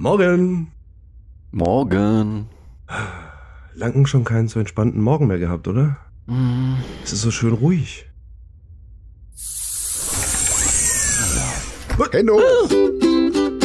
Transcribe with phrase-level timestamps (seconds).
[0.00, 0.70] Morgen!
[1.50, 2.46] Morgen.
[3.74, 5.96] Lang schon keinen so entspannten Morgen mehr gehabt, oder?
[7.02, 8.08] Es ist so schön ruhig.
[12.12, 12.70] Hände hoch!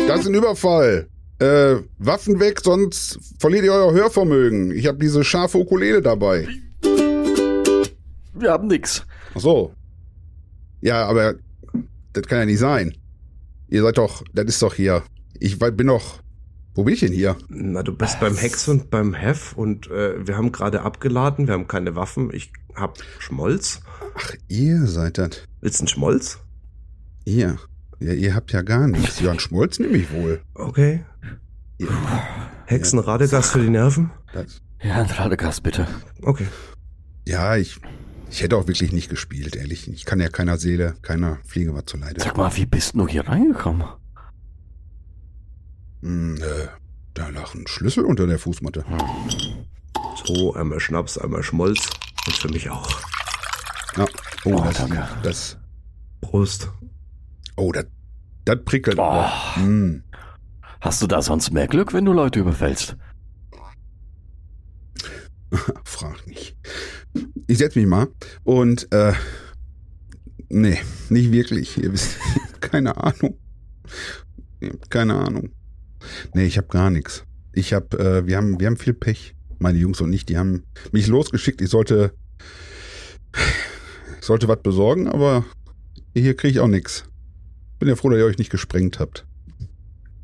[0.08, 1.08] Das ist ein Überfall.
[1.38, 4.72] Äh, Waffen weg, sonst verliert ihr euer Hörvermögen.
[4.72, 6.48] Ich habe diese scharfe Ukulele dabei.
[8.34, 9.06] Wir haben nix.
[9.36, 9.76] Ach so.
[10.82, 11.36] Ja, aber
[12.14, 12.98] das kann ja nicht sein.
[13.68, 15.04] Ihr seid doch, das ist doch hier.
[15.40, 16.23] Ich bin doch.
[16.76, 17.38] Wo bin ich denn hier?
[17.50, 21.54] Na, du bist beim Hex und beim Hef und äh, wir haben gerade abgeladen, wir
[21.54, 22.34] haben keine Waffen.
[22.34, 23.82] Ich hab Schmolz.
[24.16, 25.44] Ach, ihr seid das.
[25.62, 26.40] Willst du einen Schmolz?
[27.26, 27.58] Ihr.
[28.00, 29.20] Ja, ihr habt ja gar nichts.
[29.20, 30.42] Jörn Schmolz nehme ich wohl.
[30.56, 31.06] Okay.
[31.78, 31.90] Ihr,
[32.66, 34.12] Hexenradegas für die Nerven?
[34.34, 35.88] das, Ja, ein Radegast, bitte.
[36.22, 36.48] Okay.
[37.26, 37.80] ja, ich,
[38.30, 39.88] ich hätte auch wirklich nicht gespielt, ehrlich.
[39.88, 42.20] Ich kann ja keiner Seele, keiner Fliege was zuleide.
[42.20, 43.86] Sag mal, wie bist du hier reingekommen?
[46.04, 46.68] Hm, äh,
[47.14, 48.84] da lag ein Schlüssel unter der Fußmatte.
[50.26, 51.90] So, einmal Schnaps, einmal Schmolz.
[52.28, 52.90] Und für mich auch.
[53.98, 54.06] Ja.
[54.46, 55.08] Oh, Oh, das, danke.
[55.24, 55.58] das,
[56.22, 56.70] Prost.
[57.56, 57.86] oh, das,
[58.46, 58.98] das prickelt.
[59.00, 59.26] Oh.
[59.56, 60.04] Hm.
[60.82, 62.98] Hast du da sonst mehr Glück, wenn du Leute überfällst?
[65.86, 66.58] Frag nicht.
[67.48, 68.08] Ich setz mich mal
[68.44, 69.14] und äh,
[70.50, 70.80] nee,
[71.10, 71.78] nicht wirklich.
[71.78, 72.18] Ihr wisst,
[72.60, 73.38] keine Ahnung.
[74.90, 75.52] Keine Ahnung.
[76.34, 77.24] Nee, ich habe gar nichts.
[77.54, 80.26] Ich habe, äh, wir haben, wir haben viel Pech, meine Jungs und ich.
[80.26, 81.62] Die haben mich losgeschickt.
[81.62, 82.14] Ich sollte,
[84.20, 85.46] ich sollte was besorgen, aber
[86.16, 87.06] hier kriege ich auch nichts.
[87.80, 89.26] Bin ja froh, dass ihr euch nicht gesprengt habt.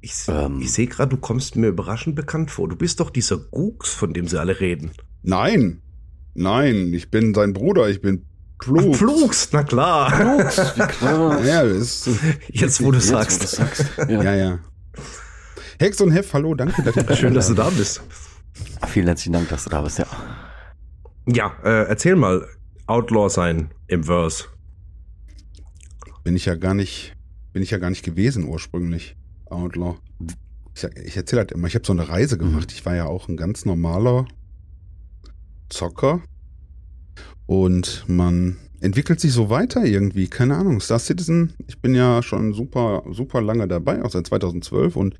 [0.01, 0.59] Ich, Ähm.
[0.61, 2.69] ich sehe gerade, du kommst mir überraschend bekannt vor.
[2.69, 4.91] Du bist doch dieser Gux, von dem sie alle reden.
[5.23, 5.81] Nein,
[6.33, 7.89] nein, ich bin sein Bruder.
[7.89, 8.25] Ich bin
[8.59, 8.95] Plug.
[8.95, 10.11] Flugst, na klar.
[10.75, 11.45] Wie klar.
[11.45, 13.41] Ja, das ist, Jetzt, wo du Jetzt, wo sagst.
[13.43, 13.85] du's sagst.
[13.97, 14.23] Ja.
[14.23, 14.59] Ja, ja.
[15.81, 16.83] Hex und Hef, hallo, danke.
[16.83, 18.01] Dass ihr Schön, dass du da bist.
[18.87, 20.05] Vielen herzlichen Dank, dass du da bist, ja.
[21.25, 22.45] Ja, äh, erzähl mal,
[22.85, 24.43] Outlaw sein im Verse.
[26.25, 27.15] Bin ich ja gar nicht,
[27.53, 29.95] bin ich ja gar nicht gewesen ursprünglich, Outlaw.
[30.75, 32.73] Ich, ich erzähle halt immer, ich habe so eine Reise gemacht.
[32.73, 34.25] Ich war ja auch ein ganz normaler
[35.69, 36.21] Zocker.
[37.45, 40.81] Und man entwickelt sich so weiter irgendwie, keine Ahnung.
[40.81, 45.15] Star Citizen, ich bin ja schon super, super lange dabei, auch seit 2012 und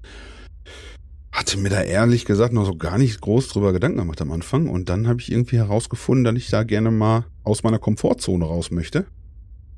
[1.39, 4.67] hatte mir da ehrlich gesagt noch so gar nicht groß drüber Gedanken gemacht am Anfang.
[4.67, 8.71] Und dann habe ich irgendwie herausgefunden, dass ich da gerne mal aus meiner Komfortzone raus
[8.71, 9.05] möchte.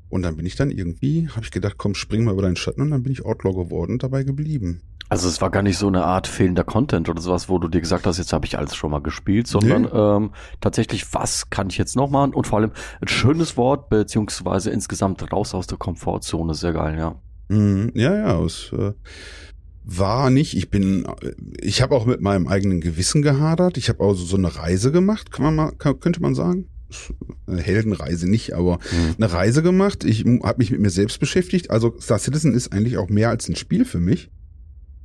[0.08, 2.82] Und dann bin ich dann irgendwie, habe ich gedacht, komm, spring mal über deinen Schatten
[2.82, 4.82] und dann bin ich Outlaw geworden und dabei geblieben.
[5.08, 7.80] Also es war gar nicht so eine Art fehlender Content oder sowas, wo du dir
[7.80, 9.88] gesagt hast, jetzt habe ich alles schon mal gespielt, sondern Nee.
[9.92, 10.30] ähm,
[10.60, 12.34] tatsächlich, was kann ich jetzt noch machen?
[12.34, 17.14] Und vor allem ein schönes Wort, beziehungsweise insgesamt raus aus der Komfortzone, sehr geil, ja.
[17.48, 18.92] Mhm, ja, ja, es äh,
[19.84, 20.56] war nicht.
[20.56, 21.06] Ich bin,
[21.60, 23.76] ich habe auch mit meinem eigenen Gewissen gehadert.
[23.78, 26.66] Ich habe also so eine Reise gemacht, kann man mal, kann, könnte man sagen.
[27.46, 29.14] Eine Heldenreise nicht, aber Mhm.
[29.16, 30.04] eine Reise gemacht.
[30.04, 31.70] Ich habe mich mit mir selbst beschäftigt.
[31.70, 34.30] Also Star Citizen ist eigentlich auch mehr als ein Spiel für mich.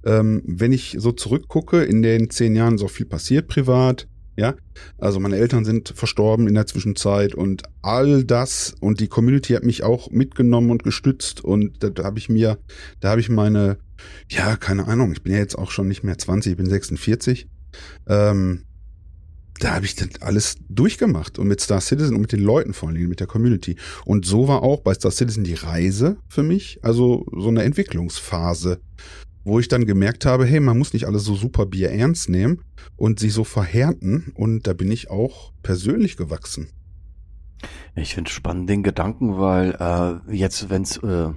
[0.05, 4.07] Ähm, wenn ich so zurückgucke, in den zehn Jahren so viel passiert privat.
[4.39, 4.53] Ja,
[4.99, 9.63] also meine Eltern sind verstorben in der Zwischenzeit und all das und die Community hat
[9.63, 12.59] mich auch mitgenommen und gestützt und da, da habe ich mir,
[12.99, 13.79] da habe ich meine,
[14.29, 17.47] ja, keine Ahnung, ich bin ja jetzt auch schon nicht mehr 20, ich bin 46.
[18.07, 18.63] Ähm,
[19.59, 22.89] da habe ich das alles durchgemacht und mit Star Citizen und mit den Leuten vor
[22.89, 23.75] allen Dingen, mit der Community.
[24.05, 28.79] Und so war auch bei Star Citizen die Reise für mich, also so eine Entwicklungsphase,
[29.43, 32.61] wo ich dann gemerkt habe, hey, man muss nicht alles so super Bier ernst nehmen
[32.97, 36.69] und sich so verhärten und da bin ich auch persönlich gewachsen.
[37.95, 41.29] Ich finde spannend den Gedanken, weil äh, jetzt, wenn's, äh,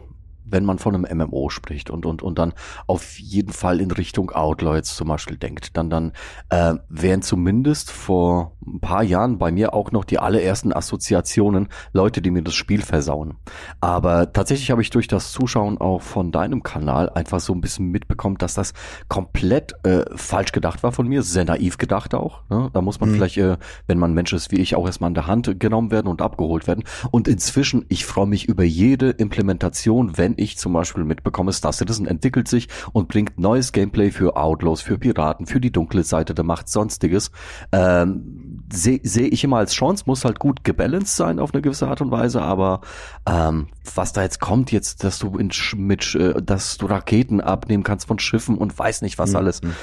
[0.44, 2.52] wenn man von einem MMO spricht und, und, und dann
[2.86, 6.12] auf jeden Fall in Richtung Outlaw jetzt zum Beispiel denkt, dann, dann
[6.48, 12.22] äh, wären zumindest vor ein paar Jahren bei mir auch noch die allerersten Assoziationen, Leute,
[12.22, 13.36] die mir das Spiel versauen.
[13.80, 17.86] Aber tatsächlich habe ich durch das Zuschauen auch von deinem Kanal einfach so ein bisschen
[17.86, 18.72] mitbekommen, dass das
[19.08, 22.42] komplett äh, falsch gedacht war von mir, sehr naiv gedacht auch.
[22.50, 22.70] Ne?
[22.72, 23.14] Da muss man mhm.
[23.14, 26.08] vielleicht, äh, wenn man Mensch ist wie ich, auch erstmal an der Hand genommen werden
[26.08, 26.84] und abgeholt werden.
[27.10, 32.06] Und inzwischen, ich freue mich über jede Implementation, wenn ich zum Beispiel mitbekomme, Star Citizen
[32.06, 36.44] entwickelt sich und bringt neues Gameplay für Outlaws, für Piraten, für die dunkle Seite der
[36.44, 37.30] Macht, sonstiges.
[37.72, 41.88] Ähm, sehe seh ich immer als Chance, muss halt gut gebalanced sein auf eine gewisse
[41.88, 42.80] Art und Weise, aber
[43.26, 47.82] ähm, was da jetzt kommt, jetzt, dass du in, mit, äh, dass du Raketen abnehmen
[47.82, 49.36] kannst von Schiffen und weiß nicht was mhm.
[49.36, 49.74] alles, mhm.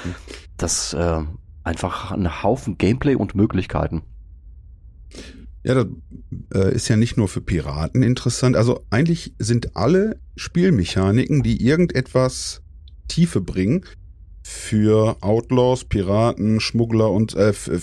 [0.56, 1.22] das äh,
[1.64, 4.02] einfach ein Haufen Gameplay und Möglichkeiten.
[5.68, 5.86] Ja, das
[6.54, 8.56] äh, ist ja nicht nur für Piraten interessant.
[8.56, 12.62] Also eigentlich sind alle Spielmechaniken, die irgendetwas
[13.06, 13.84] Tiefe bringen,
[14.48, 17.80] für Outlaws, Piraten, Schmuggler und äh, für,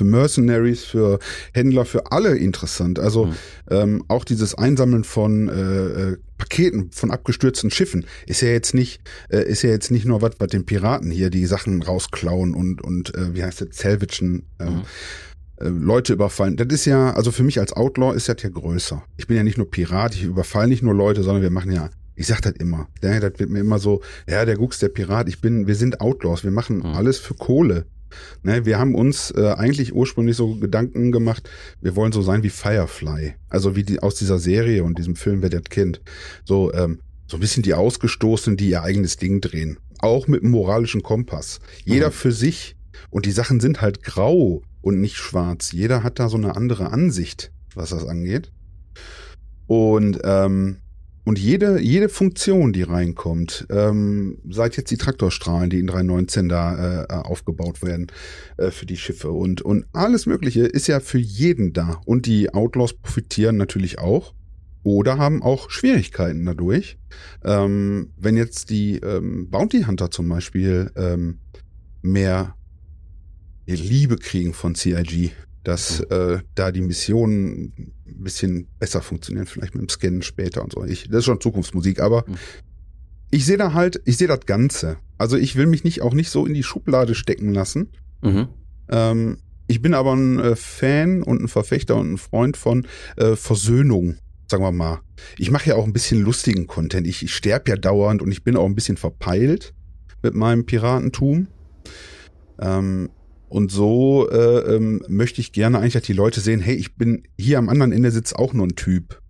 [0.00, 1.18] Mercenaries, für
[1.52, 2.98] Händler, für alle interessant.
[2.98, 3.34] Also mhm.
[3.70, 9.02] ähm, auch dieses Einsammeln von äh, äh, Paketen von abgestürzten Schiffen ist ja jetzt nicht
[9.28, 12.80] äh, ist ja jetzt nicht nur was, was den Piraten hier die Sachen rausklauen und
[12.80, 14.46] und äh, wie heißt es Salvagen.
[14.58, 14.82] Äh, mhm.
[15.58, 16.56] Äh, Leute überfallen.
[16.56, 19.02] Das ist ja, also für mich als Outlaw ist das ja größer.
[19.16, 21.90] Ich bin ja nicht nur Pirat, ich überfall nicht nur Leute, sondern wir machen ja
[22.16, 22.88] ich sag das immer.
[23.02, 26.00] Ja, das wird mir immer so, ja, der Gux, der Pirat, ich bin, wir sind
[26.00, 26.86] Outlaws, wir machen mhm.
[26.86, 27.84] alles für Kohle.
[28.42, 31.50] Ne, wir haben uns äh, eigentlich ursprünglich so Gedanken gemacht,
[31.82, 33.34] wir wollen so sein wie Firefly.
[33.50, 36.00] Also wie die aus dieser Serie und diesem Film, wer das kennt.
[36.44, 39.78] So, ähm, so ein bisschen die Ausgestoßenen, die ihr eigenes Ding drehen.
[39.98, 41.60] Auch mit einem moralischen Kompass.
[41.84, 42.12] Jeder mhm.
[42.12, 42.76] für sich.
[43.10, 45.72] Und die Sachen sind halt grau und nicht schwarz.
[45.72, 48.52] Jeder hat da so eine andere Ansicht, was das angeht.
[49.66, 50.78] Und ähm,
[51.26, 57.02] und jede, jede Funktion, die reinkommt, ähm, seit jetzt die Traktorstrahlen, die in 319 da
[57.02, 58.06] äh, aufgebaut werden
[58.58, 62.00] äh, für die Schiffe und, und alles Mögliche ist ja für jeden da.
[62.04, 64.34] Und die Outlaws profitieren natürlich auch
[64.84, 66.96] oder haben auch Schwierigkeiten dadurch.
[67.42, 71.40] Ähm, wenn jetzt die ähm, Bounty Hunter zum Beispiel ähm,
[72.02, 72.54] mehr
[73.74, 75.32] Liebe kriegen von CIG,
[75.64, 77.72] dass äh, da die Missionen
[78.06, 80.84] ein bisschen besser funktionieren, vielleicht mit dem Scannen später und so.
[80.84, 82.36] Ich, das ist schon Zukunftsmusik, aber mhm.
[83.30, 84.98] ich sehe da halt, ich sehe das Ganze.
[85.18, 87.88] Also ich will mich nicht auch nicht so in die Schublade stecken lassen.
[88.22, 88.48] Mhm.
[88.90, 92.86] Ähm, ich bin aber ein äh, Fan und ein Verfechter und ein Freund von
[93.16, 94.16] äh, Versöhnung,
[94.48, 95.00] sagen wir mal.
[95.36, 97.06] Ich mache ja auch ein bisschen lustigen Content.
[97.06, 99.74] Ich, ich sterbe ja dauernd und ich bin auch ein bisschen verpeilt
[100.22, 101.48] mit meinem Piratentum.
[102.60, 103.10] Ähm,
[103.48, 107.22] und so äh, ähm, möchte ich gerne eigentlich, dass die Leute sehen, hey, ich bin
[107.38, 109.20] hier am anderen Ende sitzt auch nur ein Typ.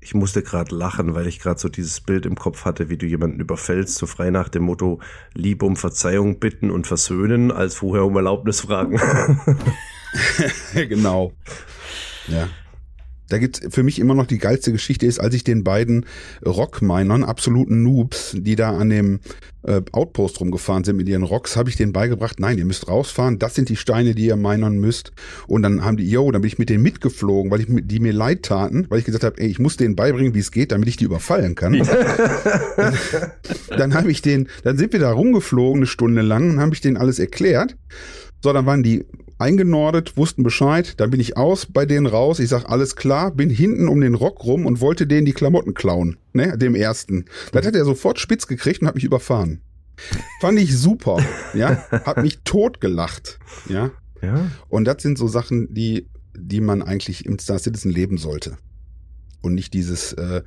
[0.00, 3.06] Ich musste gerade lachen, weil ich gerade so dieses Bild im Kopf hatte, wie du
[3.06, 5.00] jemanden überfällst, so frei nach dem Motto,
[5.32, 9.00] Liebe um Verzeihung bitten und versöhnen, als vorher um Erlaubnis fragen.
[10.74, 11.32] genau.
[12.28, 12.48] Ja.
[13.28, 16.06] Da gibt's für mich immer noch die geilste Geschichte ist, als ich den beiden
[16.44, 19.20] Rockminern, absoluten Noobs, die da an dem
[19.62, 23.38] äh, Outpost rumgefahren sind mit ihren Rocks, habe ich denen beigebracht, nein, ihr müsst rausfahren,
[23.38, 25.12] das sind die Steine, die ihr minern müsst.
[25.46, 28.12] Und dann haben die, yo, dann bin ich mit denen mitgeflogen, weil ich die mir
[28.12, 30.88] leid taten, weil ich gesagt habe, ey, ich muss denen beibringen, wie es geht, damit
[30.88, 31.78] ich die überfallen kann.
[31.78, 32.94] dann
[33.84, 36.80] dann habe ich den, dann sind wir da rumgeflogen eine Stunde lang und habe ich
[36.80, 37.76] denen alles erklärt.
[38.42, 39.04] So, dann waren die
[39.44, 43.50] eingenordet, wussten Bescheid, dann bin ich aus bei denen raus, ich sag alles klar, bin
[43.50, 47.26] hinten um den Rock rum und wollte denen die Klamotten klauen, ne, dem ersten.
[47.52, 49.60] Das hat er sofort spitz gekriegt und hat mich überfahren.
[50.40, 51.18] Fand ich super,
[51.54, 53.38] ja, hat mich totgelacht,
[53.68, 53.90] ja.
[54.22, 54.50] Ja.
[54.68, 58.56] Und das sind so Sachen, die die man eigentlich im Star Citizen leben sollte.
[59.42, 60.42] Und nicht dieses äh,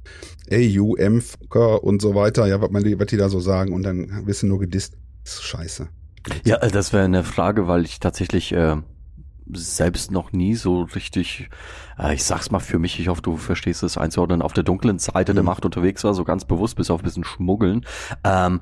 [0.52, 4.26] AU, MFK und so weiter, ja, was, man, was die da so sagen und dann
[4.26, 4.98] wissen nur gedisst.
[5.24, 5.88] Das ist scheiße.
[6.44, 8.78] Ja, äh, das wäre eine Frage, weil ich tatsächlich äh,
[9.54, 11.50] selbst noch nie so richtig,
[11.98, 15.00] äh, ich sag's mal für mich, ich hoffe, du verstehst es einzuordnen, auf der dunklen
[15.00, 15.38] Seite mhm.
[15.38, 17.86] der Macht unterwegs war, so ganz bewusst bis auf ein bisschen Schmuggeln.
[18.24, 18.62] Ähm,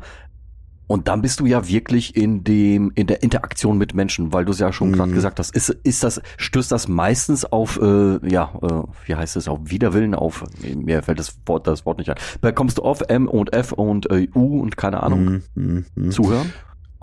[0.88, 4.52] und dann bist du ja wirklich in dem in der Interaktion mit Menschen, weil du
[4.52, 4.94] es ja schon mhm.
[4.94, 5.56] gerade gesagt hast.
[5.56, 10.14] Ist, ist das stößt das meistens auf äh, ja äh, wie heißt es auf Widerwillen
[10.14, 12.18] auf mir fällt das Wort das Wort nicht ein.
[12.40, 15.86] Bekommst du auf M und F und äh, U und keine Ahnung mhm.
[15.96, 16.12] Mhm.
[16.12, 16.54] zuhören?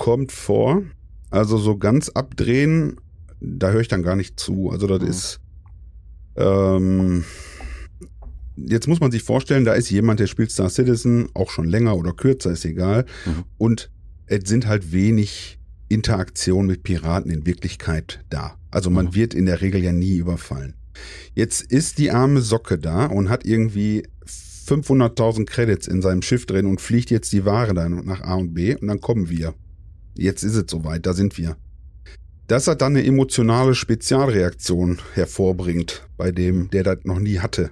[0.02, 0.82] Kommt vor.
[1.30, 2.96] Also so ganz abdrehen,
[3.38, 4.68] da höre ich dann gar nicht zu.
[4.68, 5.08] Also das mhm.
[5.08, 5.40] ist.
[6.34, 7.24] Ähm,
[8.56, 11.96] jetzt muss man sich vorstellen, da ist jemand, der spielt Star Citizen, auch schon länger
[11.96, 13.06] oder kürzer, ist egal.
[13.24, 13.44] Mhm.
[13.58, 13.90] Und
[14.26, 18.56] es sind halt wenig Interaktionen mit Piraten in Wirklichkeit da.
[18.72, 19.14] Also man mhm.
[19.14, 20.74] wird in der Regel ja nie überfallen.
[21.36, 24.02] Jetzt ist die arme Socke da und hat irgendwie
[24.66, 28.52] 500.000 Credits in seinem Schiff drin und fliegt jetzt die Ware dann nach A und
[28.52, 29.54] B und dann kommen wir.
[30.14, 31.56] Jetzt ist es soweit, da sind wir.
[32.48, 37.70] dass er dann eine emotionale Spezialreaktion hervorbringt bei dem, der das noch nie hatte.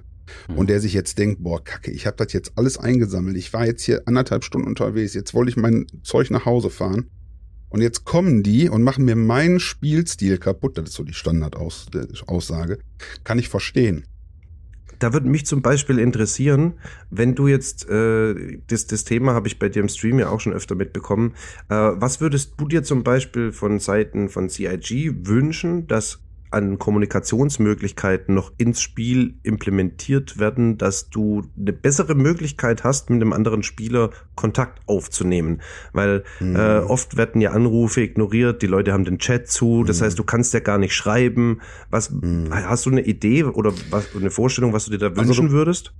[0.49, 0.57] Mhm.
[0.57, 3.37] Und der sich jetzt denkt, boah, kacke, ich habe das jetzt alles eingesammelt.
[3.37, 5.13] Ich war jetzt hier anderthalb Stunden unterwegs.
[5.13, 7.11] Jetzt wollte ich mein Zeug nach Hause fahren.
[7.69, 10.77] Und jetzt kommen die und machen mir meinen Spielstil kaputt.
[10.77, 12.79] Das ist so die Standardaussage.
[13.23, 14.05] Kann ich verstehen.
[15.01, 16.73] Da würde mich zum Beispiel interessieren,
[17.09, 20.39] wenn du jetzt, äh, das, das Thema habe ich bei dir im Stream ja auch
[20.39, 21.33] schon öfter mitbekommen,
[21.69, 26.19] äh, was würdest du dir zum Beispiel von Seiten von CIG wünschen, dass
[26.51, 33.33] an Kommunikationsmöglichkeiten noch ins Spiel implementiert werden, dass du eine bessere Möglichkeit hast, mit einem
[33.33, 35.61] anderen Spieler Kontakt aufzunehmen.
[35.93, 36.55] Weil Mhm.
[36.55, 40.05] äh, oft werden ja Anrufe ignoriert, die Leute haben den Chat zu, das Mhm.
[40.05, 41.61] heißt, du kannst ja gar nicht schreiben.
[41.89, 42.49] Was Mhm.
[42.51, 45.53] hast du eine Idee oder was, eine Vorstellung, was du dir da Also wünschen du-
[45.53, 45.93] würdest?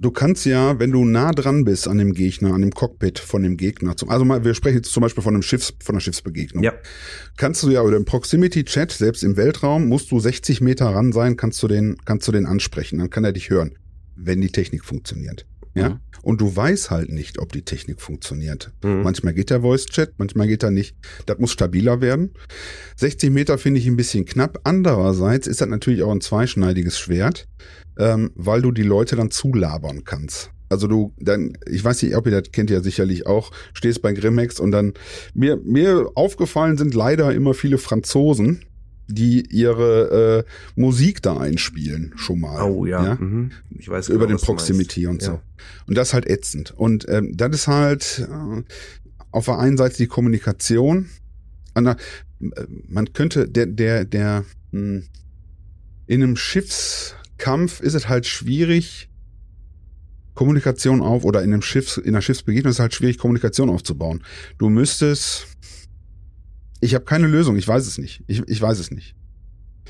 [0.00, 3.42] Du kannst ja, wenn du nah dran bist an dem Gegner, an dem Cockpit von
[3.42, 6.00] dem Gegner, zum, also mal, wir sprechen jetzt zum Beispiel von einem Schiffs, von einer
[6.00, 6.62] Schiffsbegegnung.
[6.62, 6.72] Ja.
[7.36, 11.10] Kannst du ja oder im Proximity Chat, selbst im Weltraum, musst du 60 Meter ran
[11.10, 13.76] sein, kannst du den, kannst du den ansprechen, dann kann er dich hören,
[14.14, 15.46] wenn die Technik funktioniert.
[15.80, 15.88] Ja.
[15.90, 16.00] Mhm.
[16.22, 18.72] Und du weißt halt nicht, ob die Technik funktioniert.
[18.82, 19.02] Mhm.
[19.02, 20.96] Manchmal geht der Voice Chat, manchmal geht er nicht.
[21.26, 22.32] Das muss stabiler werden.
[22.96, 24.60] 60 Meter finde ich ein bisschen knapp.
[24.64, 27.48] Andererseits ist das natürlich auch ein zweischneidiges Schwert,
[27.98, 30.50] ähm, weil du die Leute dann zulabern kannst.
[30.68, 34.12] Also du, dann, ich weiß nicht, ob ihr das kennt ja sicherlich auch, stehst bei
[34.12, 34.92] Grimmex und dann,
[35.34, 38.64] mir, mir aufgefallen sind leider immer viele Franzosen,
[39.08, 42.62] die ihre äh, Musik da einspielen, schon mal.
[42.62, 43.16] Oh ja.
[43.16, 43.50] Mhm.
[43.78, 44.44] Ich weiß Über genau, den.
[44.44, 45.32] Proximity und so.
[45.32, 45.42] Ja.
[45.86, 46.72] Und das ist halt ätzend.
[46.76, 48.62] Und ähm, das ist halt äh,
[49.30, 51.08] auf der einen Seite die Kommunikation.
[51.74, 51.96] An der,
[52.40, 55.02] äh, man könnte, der, der, der, mh,
[56.06, 59.08] in einem Schiffskampf ist es halt schwierig,
[60.34, 64.22] Kommunikation auf, oder in einem Schiffs, in einer Schiffsbegegnung ist es halt schwierig, Kommunikation aufzubauen.
[64.56, 65.48] Du müsstest,
[66.80, 68.22] ich habe keine Lösung, ich weiß es nicht.
[68.26, 69.14] Ich, ich weiß es nicht.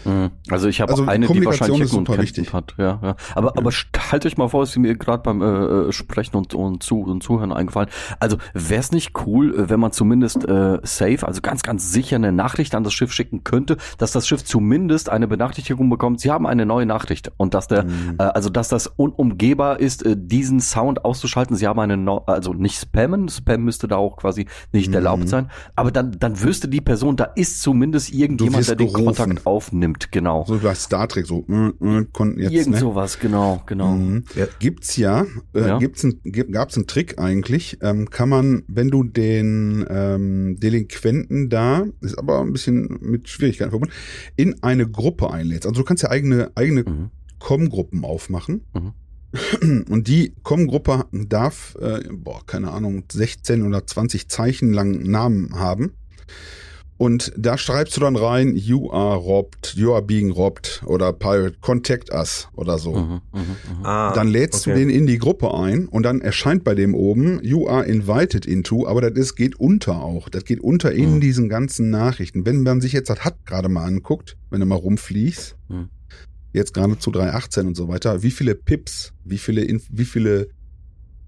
[0.04, 0.30] Mhm.
[0.50, 2.52] Also ich habe Also eine, die wahrscheinlich Hücken und wichtig.
[2.52, 2.74] hat.
[2.78, 3.16] Ja, ja.
[3.34, 3.70] Aber, aber
[4.10, 7.22] halt euch mal vor, ist mir gerade beim äh, äh, Sprechen und, und, zu, und
[7.22, 7.88] Zuhören eingefallen.
[8.20, 12.16] Also wäre es nicht cool, äh, wenn man zumindest äh, safe, also ganz, ganz sicher
[12.16, 16.30] eine Nachricht an das Schiff schicken könnte, dass das Schiff zumindest eine Benachrichtigung bekommt, sie
[16.30, 17.32] haben eine neue Nachricht.
[17.36, 18.16] Und dass der, Mhm.
[18.18, 21.56] äh, also dass das unumgehbar ist, äh, diesen Sound auszuschalten.
[21.56, 24.94] Sie haben eine, no also nicht spammen, Spam müsste da auch quasi nicht Mhm.
[24.94, 25.50] erlaubt sein.
[25.76, 29.14] Aber dann, dann wüsste die Person, da ist zumindest irgendjemand, der den gerufen.
[29.16, 29.87] Kontakt aufnimmt.
[30.10, 30.44] Genau.
[30.46, 31.68] So bei Star Trek, so, äh,
[32.00, 32.80] äh, konnten jetzt, Irgend ne?
[32.80, 33.92] sowas, genau, genau.
[33.92, 34.24] Mhm.
[34.34, 34.46] Ja.
[34.58, 35.78] Gibt's ja, äh, Ja.
[35.78, 41.48] gibt's ein, gibt, gab's einen Trick eigentlich, ähm, kann man, wenn du den ähm, Delinquenten
[41.48, 43.94] da, ist aber ein bisschen mit Schwierigkeiten verbunden,
[44.36, 45.66] in eine Gruppe einlädst.
[45.66, 47.10] Also du kannst ja eigene, eigene Mhm.
[47.38, 48.62] Com-Gruppen aufmachen.
[49.90, 55.92] Und die Com-Gruppe darf, äh, boah, keine Ahnung, 16 oder 20 Zeichen lang Namen haben.
[56.98, 61.56] Und da schreibst du dann rein, you are robbed, you are being robbed oder pirate,
[61.60, 62.92] contact us oder so.
[62.96, 63.40] Mhm, mhm,
[63.78, 63.86] mhm.
[63.86, 64.72] Ah, Dann lädst okay.
[64.74, 68.46] du den in die Gruppe ein und dann erscheint bei dem oben, you are invited
[68.46, 70.28] into, aber das ist, geht unter auch.
[70.28, 71.20] Das geht unter in Mhm.
[71.20, 72.44] diesen ganzen Nachrichten.
[72.44, 75.90] Wenn man sich jetzt das hat gerade mal anguckt, wenn du mal rumfliegst, Mhm.
[76.52, 80.48] jetzt gerade zu 318 und so weiter, wie viele Pips, wie viele, Inf wie viele,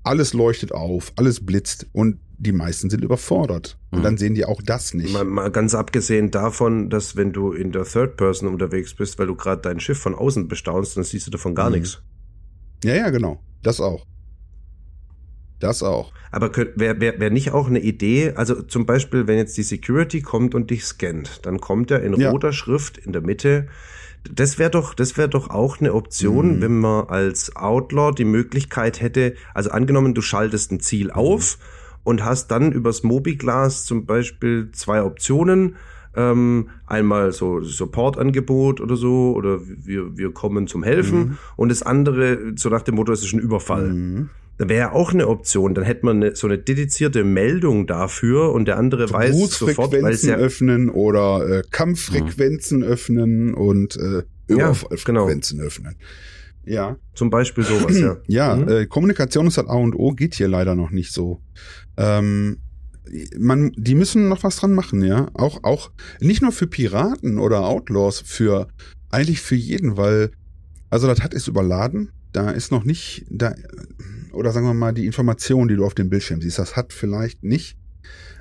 [0.02, 3.78] alles leuchtet auf, alles blitzt und die meisten sind überfordert.
[3.90, 4.02] Und Mhm.
[4.02, 5.12] dann sehen die auch das nicht.
[5.12, 9.26] Mal, mal ganz abgesehen davon, dass wenn du in der Third Person unterwegs bist, weil
[9.26, 11.76] du gerade dein Schiff von außen bestaunst, dann siehst du davon gar Mhm.
[11.76, 12.02] nichts.
[12.82, 13.40] Ja, ja, genau.
[13.62, 14.06] Das auch.
[15.58, 16.12] Das auch.
[16.30, 20.22] Aber wäre wär, wär nicht auch eine Idee, also zum Beispiel, wenn jetzt die Security
[20.22, 22.30] kommt und dich scannt, dann kommt er in Ja.
[22.30, 23.68] roter Schrift in der Mitte.
[24.32, 26.62] Das wäre doch, das wäre doch auch eine Option, Mhm.
[26.62, 31.58] wenn man als Outlaw die Möglichkeit hätte, also angenommen, du schaltest ein Ziel auf
[32.04, 35.76] und hast dann übers Mobiglas zum Beispiel zwei Optionen.
[36.16, 41.18] Ähm, einmal so Supportangebot oder so, oder wir, wir kommen zum Helfen.
[41.18, 41.38] Mhm.
[41.56, 43.92] Und das andere, so nach dem Motto, es ist ein Überfall.
[43.92, 44.30] Mhm.
[44.58, 45.72] Da wäre ja auch eine Option.
[45.72, 50.12] Dann hätte man eine, so eine dedizierte Meldung dafür und der andere weiß sofort, weil
[50.12, 55.94] es ja öffnen oder äh, Kampffrequenzen öffnen und äh, Ja, Überfallfrequenzen öffnen.
[56.64, 58.16] Ja, zum Beispiel sowas, ja.
[58.26, 58.68] ja, Mhm.
[58.68, 61.40] äh, Kommunikation ist das A und O, geht hier leider noch nicht so.
[61.96, 62.58] Ähm,
[63.38, 65.28] man, die müssen noch was dran machen, ja.
[65.34, 65.90] Auch, auch
[66.20, 68.68] nicht nur für Piraten oder Outlaws, für
[69.10, 70.30] eigentlich für jeden, weil
[70.90, 72.10] also das hat ist überladen.
[72.32, 73.54] Da ist noch nicht da
[74.32, 77.42] oder sagen wir mal die Information, die du auf dem Bildschirm siehst, das hat vielleicht
[77.42, 77.76] nicht.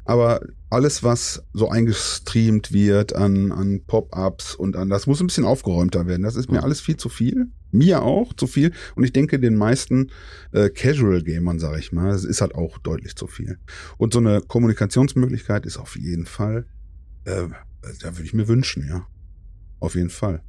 [0.05, 5.45] Aber alles, was so eingestreamt wird an, an Pop-ups und an, das muss ein bisschen
[5.45, 6.23] aufgeräumter werden.
[6.23, 6.63] Das ist mir Mhm.
[6.63, 7.47] alles viel zu viel.
[7.71, 8.71] Mir auch zu viel.
[8.95, 10.11] Und ich denke, den meisten
[10.51, 13.57] äh, Casual-Gamern, sage ich mal, das ist halt auch deutlich zu viel.
[13.97, 16.65] Und so eine Kommunikationsmöglichkeit ist auf jeden Fall
[17.25, 17.47] äh,
[18.01, 19.07] da würde ich mir wünschen, ja.
[19.79, 20.41] Auf jeden Fall.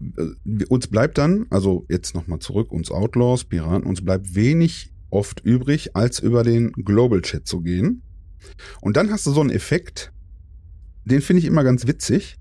[0.00, 5.40] Äh, uns bleibt dann, also jetzt nochmal zurück, uns Outlaws, Piraten, uns bleibt wenig oft
[5.40, 8.02] übrig, als über den Global Chat zu gehen.
[8.80, 10.12] Und dann hast du so einen Effekt,
[11.04, 12.38] den finde ich immer ganz witzig.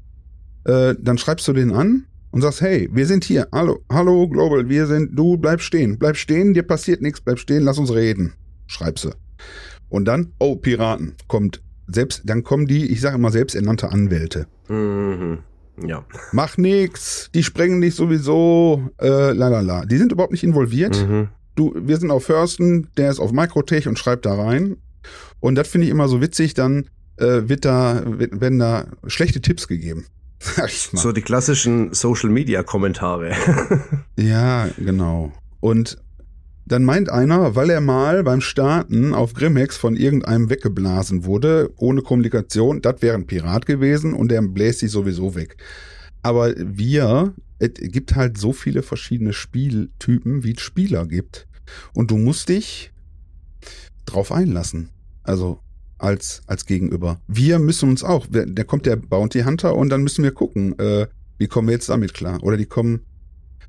[0.66, 4.68] Äh, dann schreibst du den an und sagst, hey, wir sind hier, hallo, hallo Global,
[4.70, 8.34] wir sind, du bleib stehen, bleib stehen, dir passiert nichts, bleib stehen, lass uns reden,
[8.68, 9.12] schreibst du.
[9.90, 14.48] Und dann, oh, Piraten, kommt selbst, dann kommen die, ich sage immer selbsternannte Anwälte.
[14.70, 15.40] Mhm.
[15.86, 16.06] Ja.
[16.32, 19.86] Mach nix, die sprengen dich sowieso, äh, la la la.
[19.86, 21.08] Die sind überhaupt nicht involviert.
[21.08, 21.30] Mhm.
[21.56, 24.78] Du, wir sind auf Thurston, der ist auf Microtech und schreibt da rein.
[25.40, 29.68] Und das finde ich immer so witzig, dann äh, wird da, werden da schlechte Tipps
[29.68, 30.06] gegeben.
[30.94, 33.36] So die klassischen Social Media Kommentare.
[34.18, 35.32] Ja, genau.
[35.62, 35.98] Und
[36.66, 42.02] dann meint einer, weil er mal beim Starten auf Grimhex von irgendeinem weggeblasen wurde, ohne
[42.02, 45.58] Kommunikation, das wäre ein Pirat gewesen und der bläst sich sowieso weg.
[46.22, 51.48] Aber wir, es gibt halt so viele verschiedene Spieltypen, wie es Spieler gibt.
[51.94, 52.92] Und du musst dich
[54.06, 54.90] drauf einlassen.
[55.24, 55.60] Also
[56.02, 57.20] als, als Gegenüber.
[57.28, 61.08] Wir müssen uns auch, da kommt der Bounty Hunter und dann müssen wir gucken, äh,
[61.38, 62.44] wie kommen wir jetzt damit klar?
[62.44, 63.02] Oder die kommen,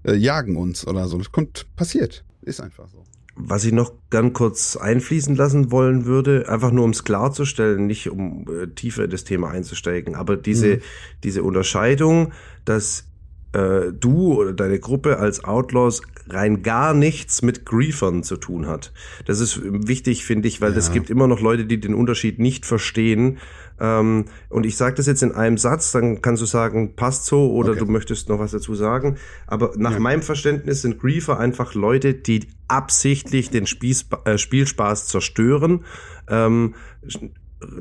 [0.04, 1.18] äh, jagen uns oder so.
[1.18, 2.24] Das kommt, passiert.
[2.42, 3.04] Ist einfach so.
[3.34, 8.10] Was ich noch gern kurz einfließen lassen wollen würde, einfach nur um es klarzustellen, nicht
[8.10, 10.80] um äh, tiefer in das Thema einzusteigen, aber diese, Mhm.
[11.24, 12.32] diese Unterscheidung,
[12.66, 13.06] dass
[13.52, 18.92] äh, du oder deine Gruppe als Outlaws rein gar nichts mit Griefern zu tun hat.
[19.26, 20.94] Das ist wichtig, finde ich, weil es Ja.
[20.94, 23.38] gibt immer noch Leute, die den Unterschied nicht verstehen.
[23.80, 27.52] Ähm, und ich sage das jetzt in einem Satz, dann kannst du sagen, passt so
[27.52, 27.80] oder Okay.
[27.80, 29.16] du möchtest noch was dazu sagen.
[29.46, 29.98] Aber nach Ja.
[29.98, 35.84] meinem Verständnis sind Griefer einfach Leute, die absichtlich den Spieß, äh, Spielspaß zerstören.
[36.28, 36.74] Ähm,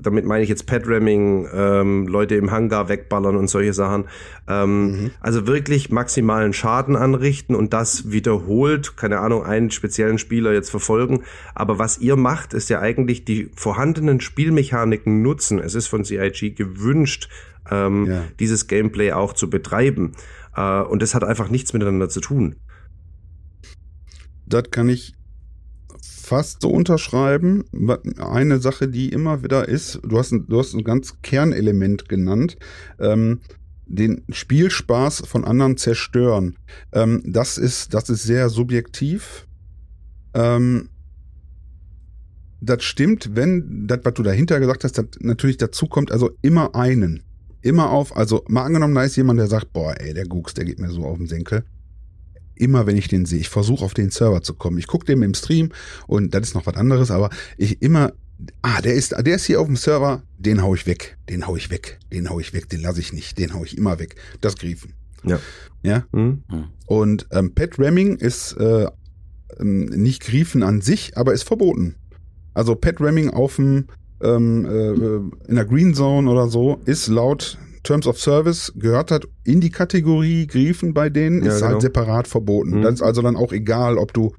[0.01, 4.05] damit meine ich jetzt Pet-Ramming, ähm, Leute im Hangar wegballern und solche Sachen.
[4.47, 10.69] Ähm, Also wirklich maximalen Schaden anrichten und das wiederholt, keine Ahnung, einen speziellen Spieler jetzt
[10.69, 11.23] verfolgen.
[11.55, 15.59] Aber was ihr macht, ist ja eigentlich die vorhandenen Spielmechaniken nutzen.
[15.59, 17.29] Es ist von CIG gewünscht,
[17.69, 18.23] ähm, Ja.
[18.39, 20.13] dieses Gameplay auch zu betreiben.
[20.55, 22.55] Äh, und das hat einfach nichts miteinander zu tun.
[24.45, 25.13] Das kann ich
[26.31, 27.65] fast so unterschreiben.
[28.17, 32.55] Eine Sache, die immer wieder ist, du hast ein, du hast ein ganz Kernelement genannt,
[32.99, 33.41] ähm,
[33.85, 36.55] den Spielspaß von anderen zerstören.
[36.93, 39.45] Ähm, das ist, das ist sehr subjektiv.
[40.33, 40.87] Ähm,
[42.61, 47.23] das stimmt, wenn das, was du dahinter gesagt hast, natürlich dazu kommt, also immer einen.
[47.61, 50.63] Immer auf, also mal angenommen, da ist jemand, der sagt, boah, ey, der Gux, der
[50.63, 51.65] geht mir so auf den Senkel
[52.55, 54.77] immer wenn ich den sehe, ich versuche auf den Server zu kommen.
[54.77, 55.69] Ich gucke dem im Stream
[56.07, 58.13] und das ist noch was anderes, aber ich immer,
[58.61, 61.55] ah, der ist, der ist hier auf dem Server, den hau ich weg, den hau
[61.55, 64.15] ich weg, den hau ich weg, den lasse ich nicht, den hau ich immer weg.
[64.41, 64.93] Das Griefen.
[65.23, 65.39] Ja.
[65.83, 66.05] Ja.
[66.13, 66.43] Hm?
[66.85, 68.87] Und ähm, Pet Ramming ist äh,
[69.59, 71.95] ähm, nicht Griefen an sich, aber ist verboten.
[72.53, 73.87] Also Pet Ramming auf dem
[74.21, 79.27] ähm, äh, in der Green Zone oder so ist laut Terms of Service gehört hat
[79.43, 81.71] in die Kategorie Griefen bei denen, Ja, ist genau.
[81.73, 82.77] halt separat verboten.
[82.79, 82.81] Mhm.
[82.83, 84.33] Das ist also dann auch egal, ob du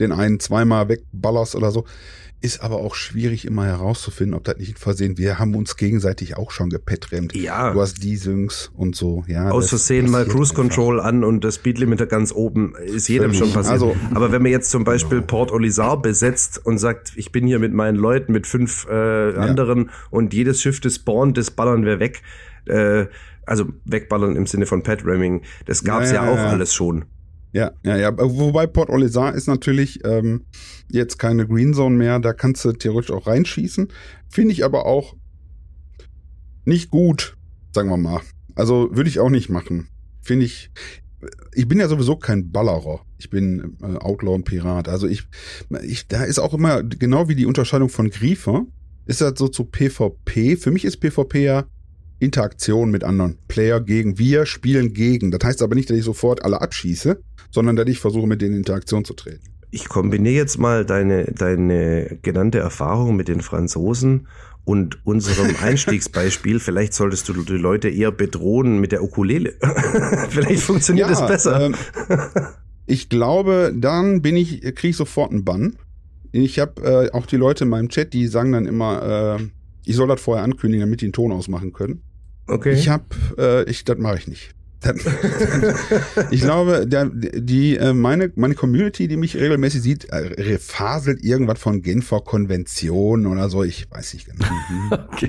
[0.00, 1.84] den einen zweimal wegballerst oder so.
[2.40, 5.18] Ist aber auch schwierig immer herauszufinden, ob das nicht Versehen.
[5.18, 7.34] Wir haben uns gegenseitig auch schon gepetrammt.
[7.34, 7.72] Ja.
[7.72, 9.24] Du hast Desyncs und so.
[9.26, 10.62] Ja, aus Versehen mal Cruise einfach.
[10.62, 13.38] Control an und das Speedlimiter ganz oben, ist jedem Völlig.
[13.38, 13.72] schon passiert.
[13.72, 15.26] Also- Aber wenn man jetzt zum Beispiel Genau.
[15.26, 18.92] Port Olisar besetzt und sagt, ich bin hier mit meinen Leuten, mit fünf äh,
[19.36, 22.22] anderen und jedes Schiff, das spawnt, das ballern wir weg.
[22.68, 23.08] Äh,
[23.46, 25.42] also wegballern im Sinne von Pet Ramming.
[25.64, 26.48] Das gab's ja, Ja, ja, auch ja.
[26.50, 27.06] alles schon.
[27.52, 28.12] Ja, ja, ja.
[28.16, 30.44] Wobei Port Olisar ist natürlich ähm,
[30.90, 32.18] jetzt keine Green Zone mehr.
[32.18, 33.88] Da kannst du theoretisch auch reinschießen.
[34.28, 35.16] Finde ich aber auch
[36.64, 37.36] nicht gut,
[37.72, 38.20] sagen wir mal.
[38.54, 39.88] Also würde ich auch nicht machen.
[40.20, 40.70] Finde ich.
[41.54, 43.00] Ich bin ja sowieso kein Ballerer.
[43.16, 44.88] Ich bin äh, Outlaw und Pirat.
[44.88, 45.26] Also ich,
[45.82, 48.66] ich, da ist auch immer genau wie die Unterscheidung von Griefer.
[49.06, 50.56] Ist das so zu PvP?
[50.56, 51.64] Für mich ist PvP ja
[52.20, 53.38] Interaktion mit anderen.
[53.48, 55.30] Player gegen wir spielen gegen.
[55.30, 58.52] Das heißt aber nicht, dass ich sofort alle abschieße, sondern dass ich versuche, mit denen
[58.52, 59.42] in Interaktion zu treten.
[59.70, 64.26] Ich kombiniere jetzt mal deine, deine genannte Erfahrung mit den Franzosen
[64.64, 66.58] und unserem Einstiegsbeispiel.
[66.60, 69.54] Vielleicht solltest du die Leute eher bedrohen mit der Ukulele.
[70.30, 71.60] Vielleicht funktioniert es besser.
[71.60, 71.74] ähm,
[72.86, 75.76] ich glaube, dann bin ich, kriege ich sofort einen Bann.
[76.32, 79.44] Ich habe äh, auch die Leute in meinem Chat, die sagen dann immer, äh,
[79.84, 82.02] ich soll das vorher ankündigen, damit die einen Ton ausmachen können.
[82.48, 82.72] Okay.
[82.72, 83.04] Ich habe,
[83.38, 84.54] äh, ich, das mache ich nicht.
[86.30, 91.58] ich glaube, der, die, äh, meine, meine Community, die mich regelmäßig sieht, äh, faselt irgendwas
[91.58, 93.64] von Genfer Konvention oder so.
[93.64, 94.46] Ich weiß nicht genau.
[95.12, 95.28] Okay.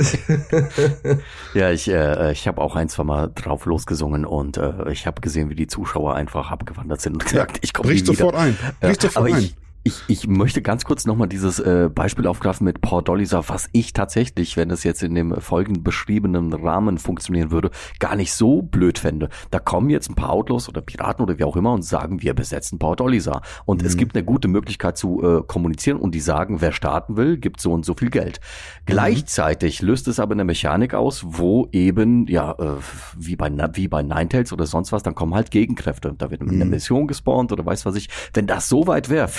[1.55, 5.19] ja, ich, äh, ich habe auch ein, zwei Mal drauf losgesungen und äh, ich habe
[5.21, 8.55] gesehen, wie die Zuschauer einfach abgewandert sind und gesagt, ich komme Bricht sofort ein.
[8.79, 9.43] Bricht sofort ein.
[9.43, 13.69] Ich, ich, ich möchte ganz kurz nochmal dieses äh, Beispiel aufgreifen mit Paul Dolliser, was
[13.71, 18.61] ich tatsächlich, wenn es jetzt in dem folgenden beschriebenen Rahmen funktionieren würde, gar nicht so
[18.61, 19.29] blöd fände.
[19.51, 22.33] Da kommen jetzt ein paar Outlaws oder Piraten oder wie auch immer und sagen, wir
[22.33, 23.41] besetzen Paul Dolliser.
[23.65, 23.87] Und mhm.
[23.87, 27.61] es gibt eine gute Möglichkeit zu äh, kommunizieren und die sagen, wer starten will, gibt
[27.61, 28.41] so und so viel Geld.
[28.41, 28.85] Mhm.
[28.85, 32.75] Gleichzeitig löst es aber eine Mechanik aus, wo eben, ja, äh,
[33.17, 36.13] wie bei, wie bei Ninetales oder sonst was, dann kommen halt Gegenkräfte.
[36.17, 36.49] Da wird mhm.
[36.49, 38.09] eine Mission gespawnt oder weiß was ich.
[38.33, 39.29] Wenn das so weit wäre,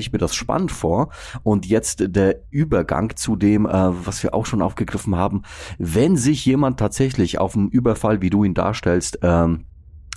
[0.00, 1.10] stelle ich mir das spannend vor.
[1.42, 3.70] Und jetzt der Übergang zu dem, äh,
[4.06, 5.42] was wir auch schon aufgegriffen haben,
[5.78, 9.66] wenn sich jemand tatsächlich auf einen Überfall, wie du ihn darstellst, ähm,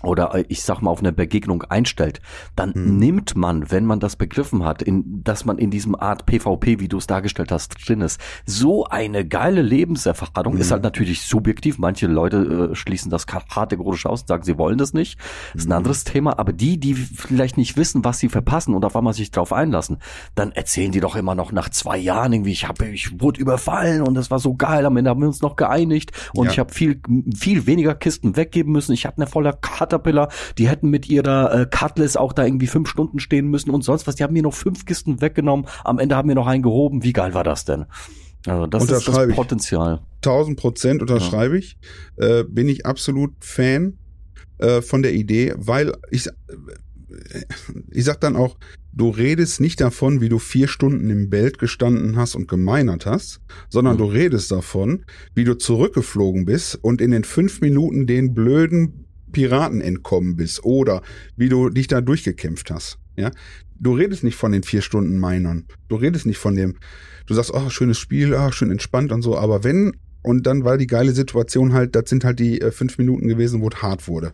[0.03, 2.21] oder äh, ich sag mal auf eine Begegnung einstellt,
[2.55, 2.97] dann hm.
[2.97, 6.87] nimmt man, wenn man das begriffen hat, in, dass man in diesem Art PvP, wie
[6.87, 10.61] du es dargestellt hast, drin ist, so eine geile Lebenserfahrung, hm.
[10.61, 11.77] ist halt natürlich subjektiv.
[11.77, 15.19] Manche Leute äh, schließen das kategorisch aus und sagen, sie wollen das nicht.
[15.53, 15.77] Das ist ein hm.
[15.77, 16.37] anderes Thema.
[16.37, 19.97] Aber die, die vielleicht nicht wissen, was sie verpassen und auf einmal sich drauf einlassen,
[20.35, 24.01] dann erzählen die doch immer noch nach zwei Jahren irgendwie, ich habe, ich wurde überfallen
[24.01, 24.85] und das war so geil.
[24.85, 26.51] Am Ende haben wir uns noch geeinigt und ja.
[26.51, 27.01] ich habe viel,
[27.35, 28.93] viel weniger Kisten weggeben müssen.
[28.93, 32.67] Ich hatte eine volle Karte Caterpillar, die hätten mit ihrer äh, Cutlass auch da irgendwie
[32.67, 34.15] fünf Stunden stehen müssen und sonst was.
[34.15, 35.67] Die haben mir noch fünf Kisten weggenommen.
[35.83, 37.03] Am Ende haben wir noch einen gehoben.
[37.03, 37.85] Wie geil war das denn?
[38.45, 40.01] Also das ist das Potenzial.
[40.21, 41.59] Tausend Prozent unterschreibe ja.
[41.59, 41.77] ich.
[42.17, 43.97] Äh, bin ich absolut Fan
[44.57, 46.31] äh, von der Idee, weil ich, äh,
[47.91, 48.57] ich sag dann auch,
[48.91, 53.39] du redest nicht davon, wie du vier Stunden im Belt gestanden hast und gemeinert hast,
[53.69, 53.99] sondern mhm.
[53.99, 59.02] du redest davon, wie du zurückgeflogen bist und in den fünf Minuten den blöden
[59.33, 61.01] Piraten entkommen bist oder
[61.35, 62.99] wie du dich da durchgekämpft hast.
[63.17, 63.31] Ja,
[63.79, 65.65] du redest nicht von den vier Stunden Minern.
[65.89, 66.77] Du redest nicht von dem,
[67.25, 69.37] du sagst, oh, schönes Spiel, ah, schön entspannt und so.
[69.37, 72.97] Aber wenn, und dann war die geile Situation halt, das sind halt die äh, fünf
[72.97, 74.33] Minuten gewesen, wo es hart wurde.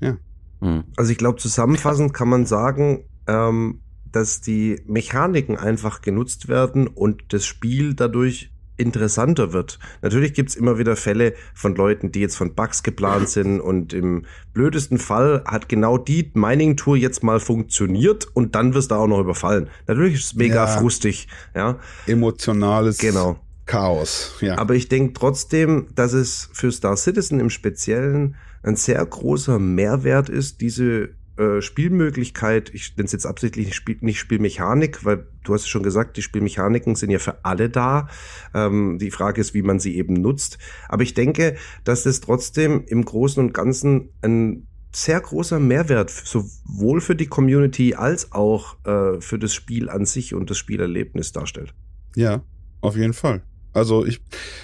[0.00, 0.18] Ja.
[0.60, 0.84] Hm.
[0.96, 3.80] Also ich glaube, zusammenfassend kann man sagen, ähm,
[4.12, 9.78] dass die Mechaniken einfach genutzt werden und das Spiel dadurch interessanter wird.
[10.02, 14.24] Natürlich gibt's immer wieder Fälle von Leuten, die jetzt von Bugs geplant sind und im
[14.52, 19.20] blödesten Fall hat genau die Mining-Tour jetzt mal funktioniert und dann wirst du auch noch
[19.20, 19.68] überfallen.
[19.86, 21.78] Natürlich ist es mega ja, frustig, ja.
[22.06, 23.38] Emotionales genau.
[23.66, 24.58] Chaos, ja.
[24.58, 30.28] Aber ich denke trotzdem, dass es für Star Citizen im Speziellen ein sehr großer Mehrwert
[30.28, 35.54] ist, diese äh, Spielmöglichkeit, ich nenne es jetzt absichtlich nicht, Spiel, nicht Spielmechanik, weil du
[35.54, 38.08] hast es schon gesagt, die Spielmechaniken sind ja für alle da.
[38.54, 40.58] Ähm, die Frage ist, wie man sie eben nutzt.
[40.88, 47.02] Aber ich denke, dass das trotzdem im Großen und Ganzen ein sehr großer Mehrwert sowohl
[47.02, 51.74] für die Community als auch äh, für das Spiel an sich und das Spielerlebnis darstellt.
[52.14, 52.42] Ja,
[52.80, 53.42] auf jeden Fall.
[53.74, 54.22] Also ich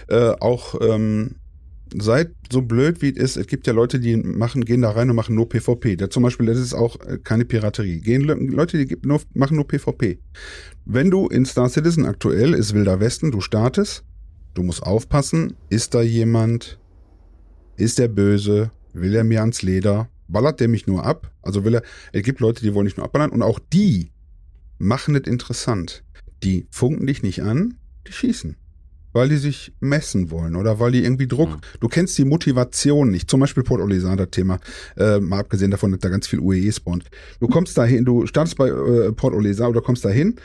[0.09, 1.37] äh, auch ähm,
[2.01, 5.11] seid so blöd wie es ist, es gibt ja Leute, die machen, gehen da rein
[5.11, 5.97] und machen nur PvP.
[5.97, 8.01] Da zum Beispiel, das ist auch äh, keine Piraterie.
[8.01, 10.19] Gehen Leute, die nur, machen nur PvP.
[10.85, 14.05] Wenn du in Star Citizen aktuell ist Wilder Westen, du startest,
[14.55, 16.79] du musst aufpassen, ist da jemand,
[17.77, 21.33] ist der böse, will er mir ans Leder, ballert der mich nur ab?
[21.43, 24.13] Also will er, es gibt Leute, die wollen nicht nur abballern und auch die
[24.79, 26.05] machen es interessant.
[26.43, 27.75] Die funken dich nicht an,
[28.07, 28.57] die schießen
[29.13, 31.51] weil die sich messen wollen oder weil die irgendwie Druck.
[31.51, 31.61] Mhm.
[31.81, 33.31] Du kennst die Motivation nicht.
[33.31, 34.59] Zum Beispiel Port Olisar, Thema.
[34.97, 37.05] Äh, mal abgesehen davon, dass da ganz viel UEE spawnt.
[37.41, 40.37] Du kommst da hin, du startest bei äh, Port Olisar oder kommst da hin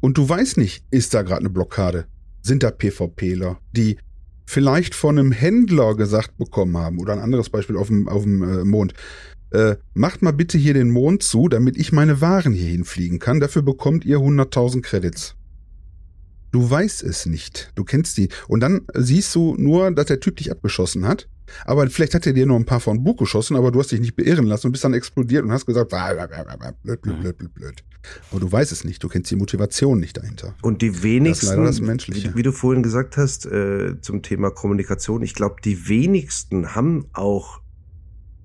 [0.00, 2.06] und du weißt nicht, ist da gerade eine Blockade?
[2.42, 3.98] Sind da PvPler, die
[4.46, 8.42] vielleicht von einem Händler gesagt bekommen haben oder ein anderes Beispiel auf dem, auf dem
[8.42, 8.94] äh, Mond.
[9.50, 13.40] Äh, macht mal bitte hier den Mond zu, damit ich meine Waren hier hinfliegen kann.
[13.40, 15.37] Dafür bekommt ihr 100.000 Credits.
[16.50, 17.72] Du weißt es nicht.
[17.74, 18.28] Du kennst die.
[18.48, 21.28] Und dann siehst du nur, dass der Typ dich abgeschossen hat.
[21.64, 24.00] Aber vielleicht hat er dir nur ein paar von Bug geschossen, aber du hast dich
[24.00, 27.84] nicht beirren lassen und bist dann explodiert und hast gesagt, blöd, blöd, blöd, blöd, blöd.
[28.30, 29.02] Aber du weißt es nicht.
[29.02, 30.54] Du kennst die Motivation nicht dahinter.
[30.62, 35.22] Und die wenigsten, das das wie, wie, du vorhin gesagt hast, äh, zum Thema Kommunikation,
[35.22, 37.60] ich glaube, die wenigsten haben auch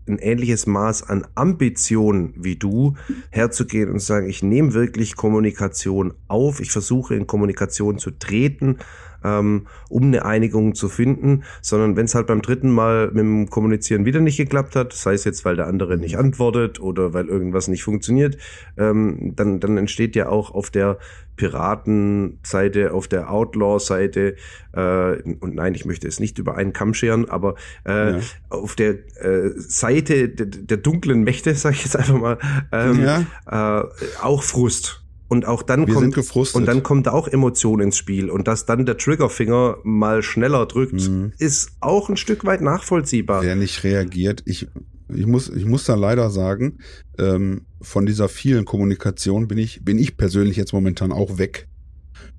[0.08, 2.96] ein ähnliches Maß an Ambition wie du,
[3.30, 8.78] herzugehen und zu sagen, ich nehme wirklich Kommunikation auf, ich versuche in Kommunikation zu treten,
[9.24, 13.50] ähm, um eine Einigung zu finden, sondern wenn es halt beim dritten Mal mit dem
[13.50, 17.28] Kommunizieren wieder nicht geklappt hat, sei es jetzt, weil der andere nicht antwortet oder weil
[17.28, 18.38] irgendwas nicht funktioniert,
[18.78, 20.98] ähm, dann, dann entsteht ja auch auf der
[21.36, 24.36] Piratenseite, auf der Outlaw-Seite,
[24.74, 27.56] äh, und nein, ich möchte es nicht über einen Kamm scheren, aber
[27.88, 28.20] äh, ja.
[28.50, 32.38] auf der äh, Seite der, der dunklen Mächte, sage ich jetzt einfach mal,
[32.72, 33.82] ähm, ja.
[33.82, 33.88] äh,
[34.22, 35.03] auch Frust.
[35.28, 38.86] Und auch dann Wir kommt und dann kommt auch Emotion ins Spiel und dass dann
[38.86, 41.34] der Triggerfinger mal schneller drückt, mhm.
[41.40, 43.42] ist auch ein Stück weit nachvollziehbar.
[43.42, 44.68] Wer nicht reagiert, ich
[45.10, 46.80] ich muss ich muss da leider sagen,
[47.18, 51.68] ähm, von dieser vielen Kommunikation bin ich bin ich persönlich jetzt momentan auch weg.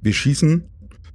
[0.00, 0.64] Wir schießen,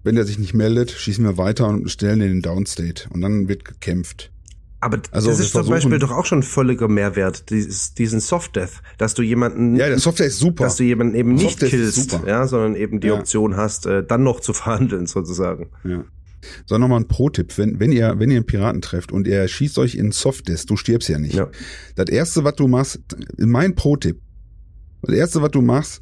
[0.03, 3.47] wenn er sich nicht meldet, schießen wir weiter und stellen in den Downstate und dann
[3.47, 4.31] wird gekämpft.
[4.81, 8.81] Aber also das ist zum Beispiel doch auch schon völliger Mehrwert, dieses, diesen Soft Death,
[8.97, 12.17] dass du jemanden, ja, der Soft Death ist super, dass du jemanden eben nicht killst,
[12.25, 13.15] ja, sondern eben die ja.
[13.15, 15.69] Option hast, äh, dann noch zu verhandeln sozusagen.
[15.83, 16.05] Ja.
[16.65, 19.77] So nochmal ein Pro-Tipp, wenn, wenn ihr, wenn ihr einen Piraten trefft und er schießt
[19.79, 21.35] euch in Soft Death, du stirbst ja nicht.
[21.35, 21.49] Ja.
[21.95, 23.01] Das erste, was du machst,
[23.37, 24.21] mein Pro-Tipp,
[25.01, 26.01] das erste, was du machst,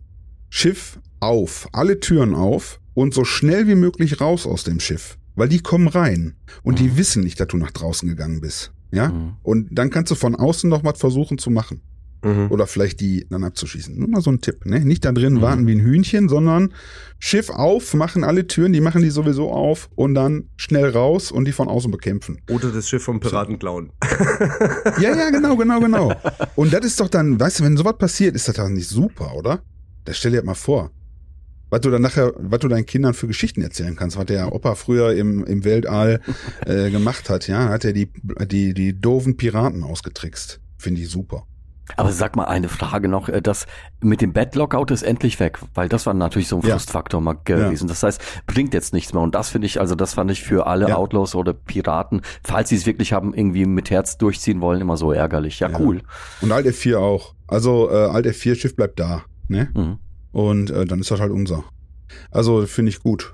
[0.49, 5.47] Schiff auf, alle Türen auf und so schnell wie möglich raus aus dem Schiff weil
[5.47, 6.97] die kommen rein und die mhm.
[6.97, 8.73] wissen nicht, dass du nach draußen gegangen bist.
[8.91, 9.09] Ja?
[9.09, 9.35] Mhm.
[9.43, 11.81] Und dann kannst du von außen noch was versuchen zu machen.
[12.23, 12.47] Mhm.
[12.49, 13.95] Oder vielleicht die dann abzuschießen.
[13.95, 14.79] Nur mal so ein Tipp, ne?
[14.79, 15.41] Nicht da drin mhm.
[15.41, 16.73] warten wie ein Hühnchen, sondern
[17.19, 21.45] Schiff auf, machen alle Türen, die machen die sowieso auf und dann schnell raus und
[21.45, 22.41] die von außen bekämpfen.
[22.49, 23.91] Oder das Schiff vom Piraten klauen.
[24.99, 26.11] ja, ja, genau, genau, genau.
[26.55, 29.35] Und das ist doch dann, weißt du, wenn sowas passiert, ist das dann nicht super,
[29.35, 29.61] oder?
[30.05, 30.89] Das stell dir mal vor
[31.69, 34.75] was du dann nachher, was du deinen Kindern für Geschichten erzählen kannst, was der Opa
[34.75, 36.21] früher im, im Weltall
[36.65, 38.09] äh, gemacht hat, ja, hat er die,
[38.45, 40.59] die, die doofen Piraten ausgetrickst.
[40.77, 41.45] Finde ich super.
[41.95, 43.65] Aber sag mal eine Frage noch, äh, das
[44.01, 47.85] mit dem Bad-Lockout ist endlich weg, weil das war natürlich so ein Frustfaktor mal gewesen.
[47.85, 47.89] Ja.
[47.89, 49.23] Das heißt, bringt jetzt nichts mehr.
[49.23, 50.95] Und das finde ich, also das fand ich für alle ja.
[50.95, 55.11] Outlaws oder Piraten, falls sie es wirklich haben, irgendwie mit Herz durchziehen wollen, immer so
[55.13, 55.59] ärgerlich.
[55.59, 55.79] Ja, ja.
[55.79, 56.01] cool.
[56.41, 57.33] Und Alt F4 auch.
[57.47, 59.23] Also äh, Alt F4 Schiff bleibt da.
[59.47, 59.69] Ne?
[59.73, 59.99] Mhm.
[60.37, 61.63] Und äh, dann ist das halt unser.
[62.29, 63.33] Also finde ich gut.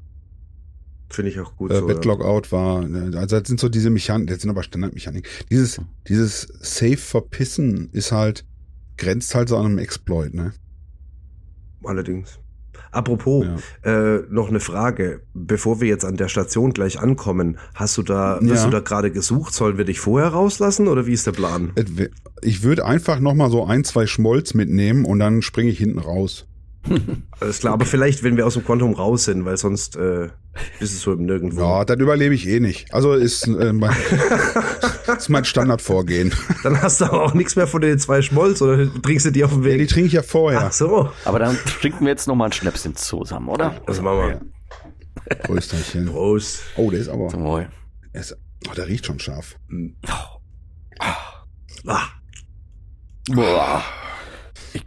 [1.09, 1.69] Finde ich auch gut.
[1.69, 5.29] Äh, so, Backlog war, äh, also das sind so diese Mechaniken, das sind aber Standardmechaniken.
[5.51, 8.45] Dieses, dieses Safe Verpissen ist halt,
[8.97, 10.53] grenzt halt so an einem Exploit, ne?
[11.83, 12.39] Allerdings.
[12.91, 13.47] Apropos,
[13.83, 14.15] ja.
[14.15, 15.23] äh, noch eine Frage.
[15.33, 18.63] Bevor wir jetzt an der Station gleich ankommen, hast du da, ja.
[18.63, 19.53] du da gerade gesucht?
[19.53, 21.73] Sollen wir dich vorher rauslassen oder wie ist der Plan?
[22.41, 26.47] Ich würde einfach nochmal so ein, zwei Schmolz mitnehmen und dann springe ich hinten raus.
[27.39, 30.25] Alles klar, aber vielleicht, wenn wir aus dem Quantum raus sind, weil sonst äh,
[30.79, 31.61] ist es so im Nirgendwo.
[31.61, 32.93] Ja, dann überlebe ich eh nicht.
[32.93, 33.95] Also ist, äh, mein,
[35.17, 36.33] ist mein Standardvorgehen.
[36.63, 39.43] Dann hast du aber auch nichts mehr von den zwei Schmolz oder trinkst du die
[39.43, 39.73] auf dem Weg?
[39.73, 40.61] Ja, die trinke ich ja vorher.
[40.65, 41.09] Ach so.
[41.25, 43.81] Aber dann trinken wir jetzt nochmal ein Schnäpschen zusammen, oder?
[43.87, 44.29] Das machen wir.
[44.29, 45.35] Ja.
[45.43, 46.07] Prösterchen.
[46.07, 46.63] Prost.
[46.75, 47.29] Oh, der ist aber.
[47.29, 47.69] Zum Wohl.
[48.13, 48.37] Der, ist,
[48.69, 49.55] oh, der riecht schon scharf.
[49.71, 50.39] Oh.
[50.99, 51.15] Ah.
[51.87, 52.07] Ah.
[53.29, 53.83] Boah.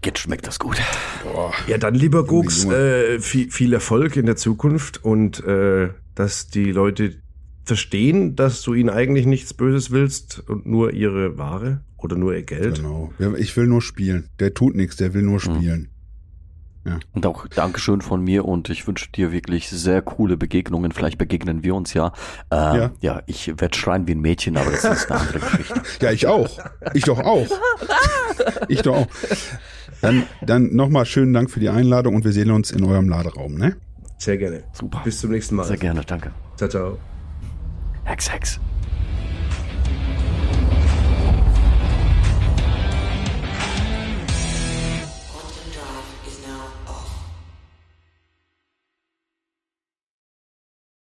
[0.06, 0.80] Jetzt schmeckt das gut.
[1.24, 1.52] Boah.
[1.66, 6.70] Ja, dann lieber Gux, äh, viel, viel Erfolg in der Zukunft und äh, dass die
[6.70, 7.16] Leute
[7.64, 12.44] verstehen, dass du ihnen eigentlich nichts Böses willst und nur ihre Ware oder nur ihr
[12.44, 12.76] Geld.
[12.76, 13.12] Genau.
[13.36, 14.28] Ich will nur spielen.
[14.38, 15.40] Der tut nichts, der will nur mhm.
[15.40, 15.80] spielen.
[16.84, 16.92] Mhm.
[16.92, 17.00] Ja.
[17.12, 20.92] Und auch Dankeschön von mir und ich wünsche dir wirklich sehr coole Begegnungen.
[20.92, 22.12] Vielleicht begegnen wir uns ja.
[22.52, 22.90] Äh, ja.
[23.00, 25.82] ja, ich werde schreien wie ein Mädchen, aber das ist eine andere Geschichte.
[26.00, 26.48] ja, ich auch.
[26.94, 27.48] Ich doch auch.
[28.68, 29.06] ich doch auch.
[30.00, 33.54] Dann, dann nochmal schönen Dank für die Einladung und wir sehen uns in eurem Laderaum,
[33.54, 33.76] ne?
[34.18, 34.64] Sehr gerne.
[34.72, 35.02] Super.
[35.04, 35.64] Bis zum nächsten Mal.
[35.64, 36.32] Sehr gerne, danke.
[36.56, 36.98] Ciao, ciao.
[38.04, 38.60] Hex, Hex.